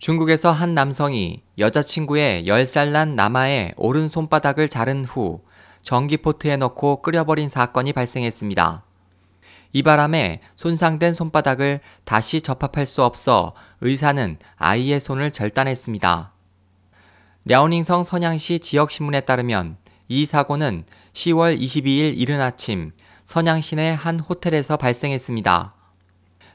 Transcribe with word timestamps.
중국에서 0.00 0.50
한 0.50 0.74
남성이 0.74 1.42
여자친구의 1.58 2.46
10살 2.46 2.88
난 2.88 3.16
남아의 3.16 3.74
오른 3.76 4.08
손바닥을 4.08 4.70
자른 4.70 5.04
후 5.04 5.40
전기포트에 5.82 6.56
넣고 6.56 7.02
끓여버린 7.02 7.50
사건이 7.50 7.92
발생했습니다. 7.92 8.82
이 9.74 9.82
바람에 9.82 10.40
손상된 10.56 11.12
손바닥을 11.12 11.80
다시 12.04 12.40
접합할 12.40 12.86
수 12.86 13.04
없어 13.04 13.52
의사는 13.82 14.38
아이의 14.56 15.00
손을 15.00 15.32
절단했습니다. 15.32 16.32
랴오닝성 17.44 18.02
선양시 18.02 18.60
지역신문에 18.60 19.20
따르면 19.20 19.76
이 20.08 20.24
사고는 20.24 20.84
10월 21.12 21.60
22일 21.60 22.14
이른 22.16 22.40
아침 22.40 22.92
선양시 23.26 23.76
내 23.76 23.94
한 23.94 24.18
호텔에서 24.18 24.78
발생했습니다. 24.78 25.74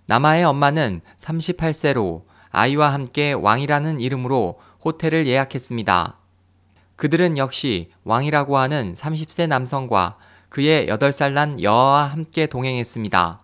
남아의 0.07 0.45
엄마는 0.45 1.01
38세로 1.19 2.23
아이와 2.55 2.93
함께 2.93 3.33
왕이라는 3.33 3.99
이름으로 3.99 4.59
호텔을 4.83 5.27
예약했습니다. 5.27 6.17
그들은 6.95 7.37
역시 7.37 7.91
왕이라고 8.05 8.57
하는 8.57 8.93
30세 8.93 9.47
남성과 9.47 10.17
그의 10.49 10.87
8살 10.87 11.33
난 11.33 11.61
여아와 11.61 12.05
함께 12.05 12.47
동행했습니다. 12.47 13.41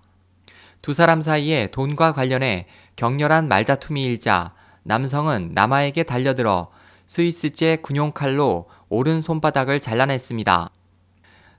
두 0.82 0.94
사람 0.94 1.22
사이에 1.22 1.68
돈과 1.72 2.14
관련해 2.14 2.68
격렬한 2.96 3.50
말다툼이 3.50 4.02
일자 4.06 4.54
남성은 4.84 5.52
남아에게 5.54 6.04
달려들어 6.04 6.72
스위스제 7.06 7.80
군용칼로 7.82 8.70
오른 8.88 9.22
손바닥을 9.22 9.82
잘라냈습니다. 9.82 10.70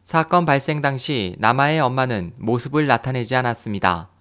사건 0.03 0.47
발생 0.47 0.81
당시 0.81 1.37
남아의 1.39 1.81
엄마는 1.81 2.33
모습을 2.39 2.87
나타내지 2.87 3.37
않았습니다. 3.37 4.12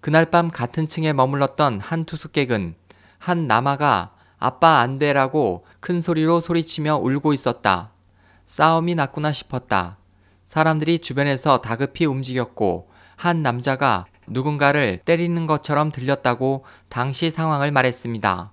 그날 0.00 0.30
밤 0.30 0.50
같은 0.50 0.86
층에 0.88 1.12
머물렀던 1.12 1.80
한 1.80 2.04
투숙객은 2.04 2.74
한 3.18 3.46
남아가 3.46 4.14
아빠 4.38 4.78
안 4.78 4.98
돼라고 4.98 5.64
큰 5.80 6.00
소리로 6.00 6.40
소리치며 6.40 6.96
울고 6.96 7.32
있었다. 7.32 7.92
싸움이 8.46 8.94
났구나 8.94 9.32
싶었다. 9.32 9.98
사람들이 10.44 10.98
주변에서 10.98 11.60
다급히 11.60 12.06
움직였고 12.06 12.90
한 13.16 13.42
남자가 13.42 14.06
누군가를 14.26 15.00
때리는 15.04 15.46
것처럼 15.46 15.92
들렸다고 15.92 16.64
당시 16.88 17.30
상황을 17.30 17.70
말했습니다. 17.70 18.52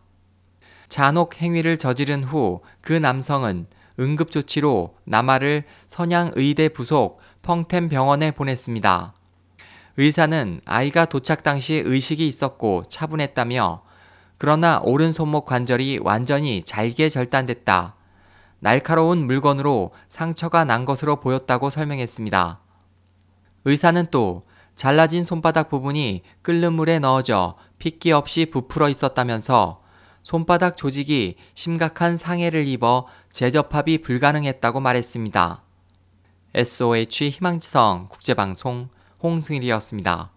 잔혹 0.89 1.41
행위를 1.41 1.77
저지른 1.77 2.23
후 2.23 2.61
그 2.81 2.94
남성은 2.94 3.67
응급조치로 4.00 4.95
남아를 5.05 5.63
선양의대 5.88 6.69
부속 6.69 7.19
펑템 7.41 7.89
병원에 7.89 8.31
보냈습니다. 8.31 9.13
의사는 10.00 10.62
아이가 10.66 11.06
도착 11.06 11.42
당시 11.42 11.81
의식이 11.84 12.28
있었고 12.28 12.84
차분했다며 12.88 13.81
그러나 14.38 14.80
오른손목 14.84 15.45
관절이 15.45 16.02
완전히 16.03 16.62
잘게 16.62 17.09
절단됐다. 17.09 17.95
날카로운 18.59 19.25
물건으로 19.25 19.92
상처가 20.08 20.66
난 20.66 20.86
것으로 20.86 21.16
보였다고 21.16 21.72
설명했습니다. 21.72 22.62
의사는 23.66 24.08
또 24.12 24.45
잘라진 24.75 25.23
손바닥 25.23 25.70
부분이 25.70 26.22
끓는 26.44 26.73
물에 26.73 27.00
넣어져 27.00 27.56
핏기 27.80 28.12
없이 28.12 28.45
부풀어 28.45 28.90
있었다면서 28.90 29.81
손바닥 30.22 30.78
조직이 30.78 31.38
심각한 31.56 32.18
상해를 32.18 32.68
입어 32.68 33.08
재접합이 33.31 34.00
불가능했다고 34.03 34.80
말했습니다. 34.80 35.64
SOH 36.53 37.30
희망지성 37.30 38.08
국제방송 38.09 38.90
홍승일이었습니다. 39.21 40.36